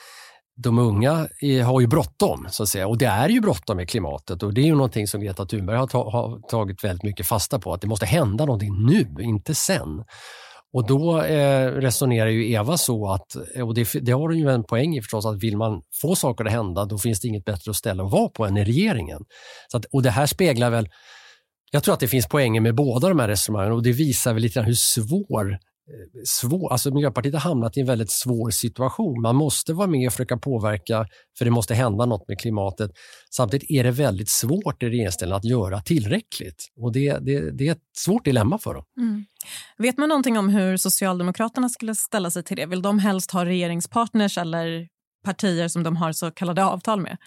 de 0.57 0.79
unga 0.79 1.27
har 1.65 1.81
ju 1.81 1.87
bråttom, 1.87 2.47
så 2.49 2.63
att 2.63 2.69
säga. 2.69 2.87
Och 2.87 2.97
det 2.97 3.05
är 3.05 3.29
ju 3.29 3.41
bråttom 3.41 3.77
med 3.77 3.89
klimatet 3.89 4.43
och 4.43 4.53
det 4.53 4.61
är 4.61 4.65
ju 4.65 4.75
någonting 4.75 5.07
som 5.07 5.21
Greta 5.21 5.45
Thunberg 5.45 5.77
har, 5.77 5.87
ta, 5.87 6.09
har 6.09 6.49
tagit 6.49 6.83
väldigt 6.83 7.03
mycket 7.03 7.27
fasta 7.27 7.59
på, 7.59 7.73
att 7.73 7.81
det 7.81 7.87
måste 7.87 8.05
hända 8.05 8.45
någonting 8.45 8.85
nu, 8.85 9.15
inte 9.19 9.55
sen. 9.55 10.03
Och 10.73 10.87
då 10.87 11.21
eh, 11.21 11.71
resonerar 11.71 12.29
ju 12.29 12.51
Eva 12.51 12.77
så 12.77 13.11
att, 13.11 13.35
och 13.63 13.73
det, 13.73 13.89
det 14.01 14.11
har 14.11 14.19
hon 14.19 14.39
ju 14.39 14.49
en 14.49 14.63
poäng 14.63 14.95
i 14.97 15.01
förstås, 15.01 15.25
att 15.25 15.43
vill 15.43 15.57
man 15.57 15.81
få 16.01 16.15
saker 16.15 16.45
att 16.45 16.51
hända 16.51 16.85
då 16.85 16.97
finns 16.97 17.21
det 17.21 17.27
inget 17.27 17.45
bättre 17.45 17.73
ställe 17.73 18.03
att 18.03 18.11
vara 18.11 18.29
på 18.29 18.45
än 18.45 18.57
i 18.57 18.63
regeringen. 18.63 19.21
Så 19.71 19.77
att, 19.77 19.85
och 19.85 20.03
det 20.03 20.09
här 20.09 20.25
speglar 20.25 20.69
väl 20.69 20.89
jag 21.71 21.83
tror 21.83 21.93
att 21.93 21.99
det 21.99 22.07
finns 22.07 22.27
poänger 22.27 22.61
med 22.61 22.75
båda 22.75 23.09
de 23.09 23.19
här 23.19 23.27
resonemangen 23.27 23.71
och 23.71 23.83
det 23.83 23.91
visar 23.91 24.33
väl 24.33 24.41
lite 24.41 24.61
hur 24.61 24.73
svår 24.73 25.57
svår, 26.25 26.71
alltså 26.71 26.93
Miljöpartiet 26.93 27.33
har 27.33 27.41
hamnat 27.41 27.77
i 27.77 27.79
en 27.79 27.87
väldigt 27.87 28.11
svår 28.11 28.49
situation. 28.49 29.21
Man 29.21 29.35
måste 29.35 29.73
vara 29.73 29.87
med 29.87 30.07
och 30.07 30.13
försöka 30.13 30.37
påverka 30.37 31.07
för 31.37 31.45
det 31.45 31.51
måste 31.51 31.73
hända 31.73 32.05
något 32.05 32.27
med 32.27 32.39
klimatet. 32.39 32.91
Samtidigt 33.35 33.71
är 33.71 33.83
det 33.83 33.91
väldigt 33.91 34.29
svårt 34.29 34.83
i 34.83 34.85
regeringsställning 34.85 35.37
att 35.37 35.45
göra 35.45 35.81
tillräckligt 35.81 36.65
och 36.81 36.93
det, 36.93 37.17
det, 37.21 37.57
det 37.57 37.67
är 37.67 37.71
ett 37.71 37.83
svårt 37.97 38.25
dilemma 38.25 38.57
för 38.57 38.73
dem. 38.73 38.83
Mm. 38.97 39.25
Vet 39.77 39.97
man 39.97 40.09
någonting 40.09 40.37
om 40.37 40.49
hur 40.49 40.77
Socialdemokraterna 40.77 41.69
skulle 41.69 41.95
ställa 41.95 42.31
sig 42.31 42.43
till 42.43 42.57
det? 42.57 42.65
Vill 42.65 42.81
de 42.81 42.99
helst 42.99 43.31
ha 43.31 43.45
regeringspartners 43.45 44.37
eller 44.37 44.87
partier 45.25 45.67
som 45.67 45.83
de 45.83 45.95
har 45.95 46.11
så 46.11 46.31
kallade 46.31 46.65
avtal 46.65 47.01
med? 47.01 47.17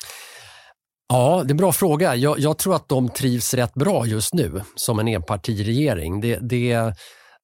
Ja, 1.09 1.43
det 1.45 1.49
är 1.49 1.51
en 1.51 1.57
bra 1.57 1.73
fråga. 1.73 2.17
Jag, 2.17 2.39
jag 2.39 2.59
tror 2.59 2.77
att 2.77 2.89
de 2.89 3.09
trivs 3.09 3.55
rätt 3.55 3.75
bra 3.75 4.07
just 4.07 4.35
nu 4.35 4.63
som 4.75 4.99
en 4.99 5.09
enpartiregering. 5.09 6.21
Det, 6.21 6.39
det 6.43 6.95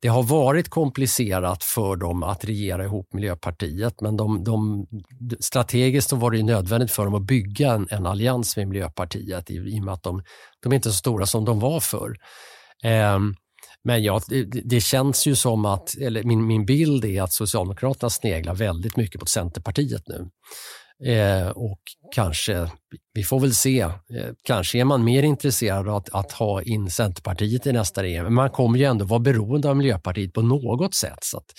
det 0.05 0.11
har 0.11 0.23
varit 0.23 0.69
komplicerat 0.69 1.65
för 1.65 1.97
dem 1.97 2.23
att 2.23 2.45
regera 2.45 2.85
ihop 2.85 3.13
Miljöpartiet 3.13 4.01
men 4.01 4.17
de, 4.17 4.45
de, 4.45 4.87
strategiskt 5.41 6.11
så 6.11 6.17
var 6.17 6.31
det 6.31 6.43
nödvändigt 6.43 6.91
för 6.91 7.05
dem 7.05 7.15
att 7.15 7.23
bygga 7.23 7.73
en, 7.73 7.89
en 7.91 8.07
allians 8.07 8.57
med 8.57 8.69
Miljöpartiet 8.69 9.51
i, 9.51 9.55
i 9.55 9.81
och 9.81 9.85
med 9.85 9.95
att 9.95 10.03
de, 10.03 10.23
de 10.63 10.73
är 10.73 10.77
inte 10.77 10.91
så 10.91 10.97
stora 10.97 11.27
som 11.27 11.45
de 11.45 11.61
var 11.61 11.81
förr. 11.81 12.17
Eh, 12.83 13.19
men 13.85 14.03
ja, 14.03 14.21
det, 14.29 14.45
det, 14.45 14.81
känns 14.81 15.27
ju 15.27 15.35
som 15.35 15.65
att, 15.65 15.97
eller 15.97 16.23
min, 16.23 16.47
min 16.47 16.67
bild 16.67 17.05
är 17.05 17.23
att 17.23 17.33
Socialdemokraterna 17.33 18.11
sneglar 18.11 18.55
väldigt 18.55 18.97
mycket 18.97 19.21
på 19.21 19.27
Centerpartiet 19.27 20.03
nu. 20.07 20.29
Eh, 21.05 21.49
och 21.49 21.81
kanske, 22.15 22.71
vi 23.13 23.25
får 23.25 23.41
väl 23.41 23.55
se, 23.55 23.81
eh, 23.81 23.91
kanske 24.43 24.79
är 24.79 24.85
man 24.85 25.05
mer 25.05 25.23
intresserad 25.23 25.89
av 25.89 25.97
att, 25.97 26.15
att, 26.15 26.33
ha 26.33 26.63
in 26.63 26.91
Centerpartiet 26.91 27.67
i 27.67 27.73
nästa 27.73 28.03
regering. 28.03 28.25
Men 28.25 28.35
man 28.35 28.51
kommer 28.51 28.79
ju 28.79 28.85
ändå 28.85 29.05
vara 29.05 29.21
beroende 29.21 29.71
av 29.71 29.77
Miljöpartiet 29.77 30.33
på 30.33 30.43
något 30.43 30.95
sätt. 30.95 31.19
Så 31.23 31.39
att 31.39 31.53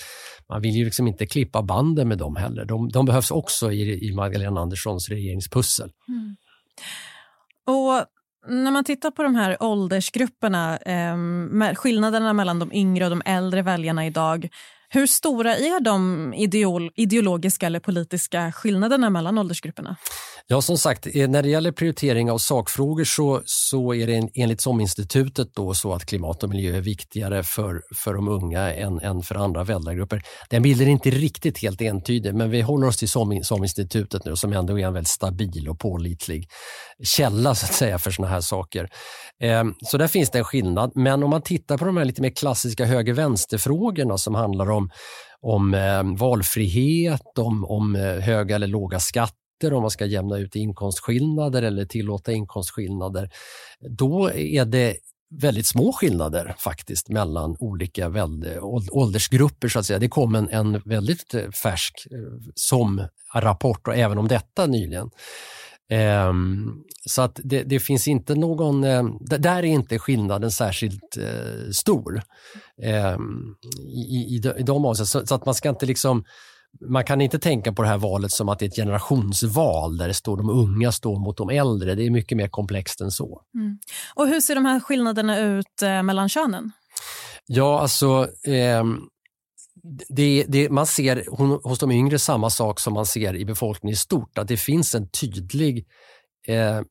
man 0.50 0.62
vill 0.62 0.75
ju 0.75 0.86
liksom 0.86 1.08
inte 1.08 1.25
klippa 1.25 1.62
banden 1.62 2.08
med 2.08 2.18
dem 2.18 2.36
heller. 2.36 2.66
De, 2.66 2.90
de 2.90 3.06
behövs 3.06 3.32
också 3.32 3.72
i, 3.72 4.08
i 4.08 4.16
Magdalena 4.16 4.62
Anderssons 4.62 5.10
regeringspussel. 5.10 5.92
Mm. 6.08 6.36
Och 7.68 8.06
när 8.48 8.72
man 8.72 8.84
tittar 8.84 9.12
på 9.12 9.24
de 9.24 9.36
här 9.36 9.64
åldersgrupperna, 9.64 10.78
eh, 10.78 11.75
skillnaderna 11.75 12.34
mellan 12.34 12.60
de 12.60 12.74
yngre 12.74 13.04
och 13.04 13.10
de 13.10 13.22
äldre 13.25 13.62
väljarna 13.62 14.06
idag, 14.06 14.50
hur 14.96 15.08
stora 15.08 15.56
är 15.56 15.80
de 15.80 16.34
ideol 16.34 16.92
ideologiska 16.96 17.66
eller 17.66 17.80
politiska 17.80 18.52
skillnaderna 18.52 19.10
mellan 19.10 19.38
åldersgrupperna? 19.38 19.96
Ja, 20.48 20.62
som 20.62 20.78
sagt, 20.78 21.08
eh, 21.14 21.30
när 21.30 21.44
det 21.44 21.50
gäller 21.50 21.72
prioritering 21.72 22.32
av 22.32 22.38
sakfrågor 22.38 23.04
så, 23.04 23.42
så 23.46 23.94
är 23.94 24.08
det 24.08 24.30
enligt 24.34 24.62
SOM-institutet 24.62 25.48
då 25.56 25.74
så 25.74 25.94
att 25.94 26.06
klimat 26.06 26.44
och 26.44 26.50
miljö 26.50 26.78
är 26.78 26.82
viktigare 26.82 27.44
för, 27.44 27.82
för 27.96 28.14
de 28.14 28.28
unga 28.28 28.74
än, 28.74 29.00
än 29.00 29.22
för 29.22 29.36
andra 29.36 29.64
väljargrupper. 29.64 30.22
Den 30.50 30.62
bilden 30.62 30.88
är 30.88 30.92
inte 30.92 31.10
riktigt 31.10 31.62
helt 31.62 31.82
entydig, 31.82 32.36
men 32.36 32.50
vi 32.50 32.62
håller 32.62 32.88
oss 32.88 32.98
till 32.98 33.10
SOM-institutet 33.44 34.25
nu 34.25 34.36
som 34.36 34.54
ändå 34.54 34.80
är 34.80 34.88
en 34.88 34.94
väldigt 34.94 35.10
stabil 35.10 35.70
och 35.70 35.80
pålitlig 35.80 36.48
källa 37.04 37.56
så 37.56 37.66
att 37.66 37.74
säga 37.74 38.00
för 38.00 38.12
sådana 38.12 38.34
här 38.34 38.42
saker. 38.42 38.90
Ehm, 39.42 39.74
så 39.86 39.98
där 39.98 40.08
finns 40.08 40.30
det 40.30 40.38
en 40.38 40.46
skillnad, 40.46 40.92
men 40.96 41.24
om 41.24 41.30
man 41.30 41.42
tittar 41.42 41.78
på 41.78 41.86
de 41.86 41.98
här 41.98 42.06
lite 42.06 42.22
mer 42.22 42.30
klassiska 42.30 42.86
höger-vänster-frågorna 42.86 44.18
som 44.18 44.36
handlar 44.36 44.72
om 44.72 44.90
om 45.42 45.74
ehm, 45.74 46.16
valfrihet, 46.16 47.38
om, 47.40 47.66
om 47.66 47.96
eh, 47.96 48.02
höga 48.02 48.56
eller 48.56 48.68
låga 48.68 49.00
skatter 49.00 49.45
om 49.63 49.81
man 49.81 49.91
ska 49.91 50.05
jämna 50.05 50.38
ut 50.38 50.55
inkomstskillnader 50.55 51.62
eller 51.62 51.85
tillåta 51.85 52.31
inkomstskillnader, 52.31 53.29
då 53.89 54.31
är 54.33 54.65
det 54.65 54.97
väldigt 55.41 55.67
små 55.67 55.93
skillnader 55.93 56.55
faktiskt 56.59 57.09
mellan 57.09 57.55
olika 57.59 58.12
åldersgrupper. 58.91 59.67
så 59.67 59.79
att 59.79 59.85
säga. 59.85 60.00
Det 60.00 60.09
kom 60.09 60.35
en, 60.35 60.50
en 60.50 60.81
väldigt 60.85 61.33
eh, 61.33 61.50
färsk 61.50 62.07
eh, 62.12 62.51
som 62.55 63.07
rapport 63.33 63.88
och 63.88 63.95
även 63.95 64.17
om 64.17 64.27
detta 64.27 64.65
nyligen. 64.65 65.09
Um, 66.29 66.83
så 67.05 67.21
att 67.21 67.39
det, 67.43 67.63
det, 67.63 67.79
finns 67.79 68.07
inte 68.07 68.35
någon, 68.35 68.83
um, 68.83 69.17
där 69.21 69.57
är 69.57 69.63
inte 69.63 70.00
skillnaden 70.00 70.51
särskilt 70.51 71.17
uh, 71.17 71.71
stor 71.71 72.21
um, 73.15 73.55
i, 73.88 74.35
i, 74.35 74.35
i 74.35 74.63
de 74.63 74.85
avseendena. 74.85 75.05
Så, 75.05 75.25
så, 75.25 75.35
att 75.35 75.45
man 75.45 75.55
ska 75.55 75.69
inte 75.69 75.85
liksom 75.85 76.24
man 76.82 77.03
kan 77.03 77.22
inte 77.22 77.39
tänka 77.39 77.74
på 77.74 77.82
det 77.82 77.88
här 77.88 77.98
valet 77.98 78.32
som 78.32 78.50
att 78.50 78.60
det 78.60 78.65
är 78.65 78.70
ett 78.70 78.75
generationsval 78.75 79.98
där 79.98 80.08
det 80.08 80.13
står 80.13 80.38
de 80.38 80.50
unga 80.50 80.91
står 80.91 81.20
mot 81.20 81.38
de 81.38 81.50
äldre. 81.50 81.96
Det 81.96 82.03
är 82.03 82.10
mycket 82.10 82.38
mer 82.38 82.48
komplext 82.48 83.01
än 83.01 83.12
så. 83.12 83.41
Mm. 83.55 83.79
Och 84.15 84.27
Hur 84.27 84.41
ser 84.41 84.55
de 84.55 84.65
här 84.65 84.79
skillnaderna 84.79 85.39
ut 85.39 85.82
eh, 85.82 86.03
mellan 86.03 86.29
könen? 86.29 86.72
Ja, 87.46 87.79
alltså 87.82 88.27
eh, 88.48 88.84
det, 90.10 90.46
det, 90.48 90.70
man 90.70 90.86
ser 90.86 91.25
hos 91.63 91.79
de 91.79 91.91
yngre 91.91 92.20
samma 92.20 92.50
sak 92.50 92.79
som 92.79 92.94
man 92.94 93.05
ser 93.05 93.36
i 93.36 93.46
befolkningen 93.46 93.94
i 93.94 93.98
stort, 93.98 94.38
att 94.38 94.48
det 94.48 94.58
finns 94.58 94.96
en 94.96 95.10
tydlig 95.10 95.86
eh, 96.48 96.82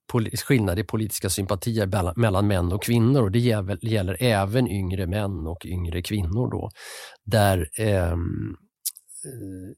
skillnad 0.44 0.78
i 0.78 0.84
politiska 0.84 1.30
sympatier 1.30 2.16
mellan 2.16 2.46
män 2.46 2.72
och 2.72 2.82
kvinnor 2.82 3.22
och 3.22 3.30
det 3.30 3.38
gäller, 3.38 3.78
gäller 3.84 4.16
även 4.22 4.68
yngre 4.68 5.06
män 5.06 5.46
och 5.46 5.66
yngre 5.66 6.02
kvinnor 6.02 6.50
då. 6.50 6.70
Där 7.24 7.68
ehm, 7.78 7.90
eh, 7.90 8.63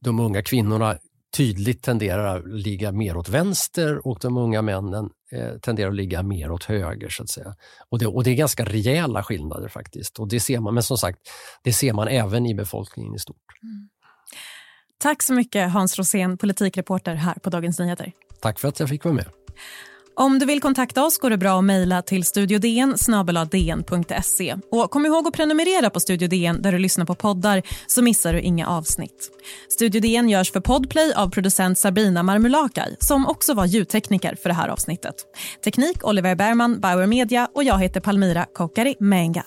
de 0.01 0.21
unga 0.21 0.43
kvinnorna 0.43 0.99
tydligt 1.37 1.83
tenderar 1.83 2.37
att 2.37 2.49
ligga 2.49 2.93
mer 2.93 3.17
åt 3.17 3.29
vänster 3.29 4.07
och 4.07 4.19
de 4.21 4.37
unga 4.37 4.63
männen 4.63 5.11
eh, 5.33 5.59
tenderar 5.59 5.89
att 5.89 5.97
ligga 5.97 6.23
mer 6.23 6.51
åt 6.51 6.65
höger. 6.65 7.09
så 7.09 7.23
att 7.23 7.31
säga. 7.31 7.55
Och 7.91 7.99
det, 7.99 8.07
och 8.07 8.25
det 8.25 8.31
är 8.31 8.35
ganska 8.35 8.65
rejäla 8.65 9.23
skillnader 9.23 9.69
faktiskt. 9.69 10.19
Och 10.19 10.29
det 10.29 10.41
ser 10.41 10.61
man, 10.61 10.75
men 10.75 10.83
som 10.83 10.99
sagt, 10.99 11.19
det 11.63 11.73
ser 11.73 11.93
man 11.93 12.09
även 12.09 12.47
i 12.47 12.55
befolkningen 12.55 13.15
i 13.15 13.19
stort. 13.19 13.37
Mm. 13.63 13.89
Tack 14.99 15.23
så 15.23 15.35
mycket 15.35 15.73
Hans 15.73 15.99
Rosén, 15.99 16.39
politikreporter 16.39 17.15
här 17.15 17.35
på 17.35 17.51
Dagens 17.51 17.79
Nyheter. 17.79 18.13
Tack 18.41 18.59
för 18.59 18.69
att 18.69 18.81
jag 18.81 18.89
fick 18.89 19.05
vara 19.05 19.15
med. 19.15 19.27
Om 20.19 20.39
du 20.39 20.47
vill 20.47 20.61
kontakta 20.61 21.05
oss 21.05 21.19
går 21.19 21.31
det 21.31 21.37
bra 21.37 21.59
att 21.59 21.65
mejla 21.65 22.03
till 22.03 22.25
studiodn 22.25 22.95
dn.se. 23.51 24.57
Och 24.71 24.91
kom 24.91 25.07
ihåg 25.07 25.27
att 25.29 25.35
prenumerera 25.35 25.91
på 25.91 26.01
Studio 26.01 26.29
DN 26.29 26.63
där 26.63 26.73
du 26.73 26.79
lyssnar 26.79 27.05
på 27.05 27.15
poddar 27.15 27.63
så 27.87 28.03
missar 28.03 28.33
du 28.33 28.41
inga 28.41 28.69
avsnitt. 28.69 29.31
Studio 29.69 30.01
DN 30.01 30.29
görs 30.29 30.53
för 30.53 30.61
Podplay 30.61 31.13
av 31.13 31.31
producent 31.31 31.79
Sabina 31.79 32.23
Marmulakai 32.23 32.97
som 32.99 33.27
också 33.27 33.55
var 33.55 33.67
ljudtekniker 33.67 34.35
för 34.43 34.49
det 34.49 34.55
här 34.55 34.69
avsnittet. 34.69 35.15
Teknik 35.65 36.07
Oliver 36.07 36.35
Bergman, 36.35 36.81
Bauer 36.81 37.07
Media 37.07 37.49
och 37.55 37.65
jag 37.65 37.79
heter 37.79 38.01
Palmira 38.01 38.47
Kokari 38.53 38.95
Menga. 39.01 39.45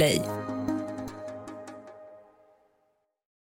Play. 0.00 0.39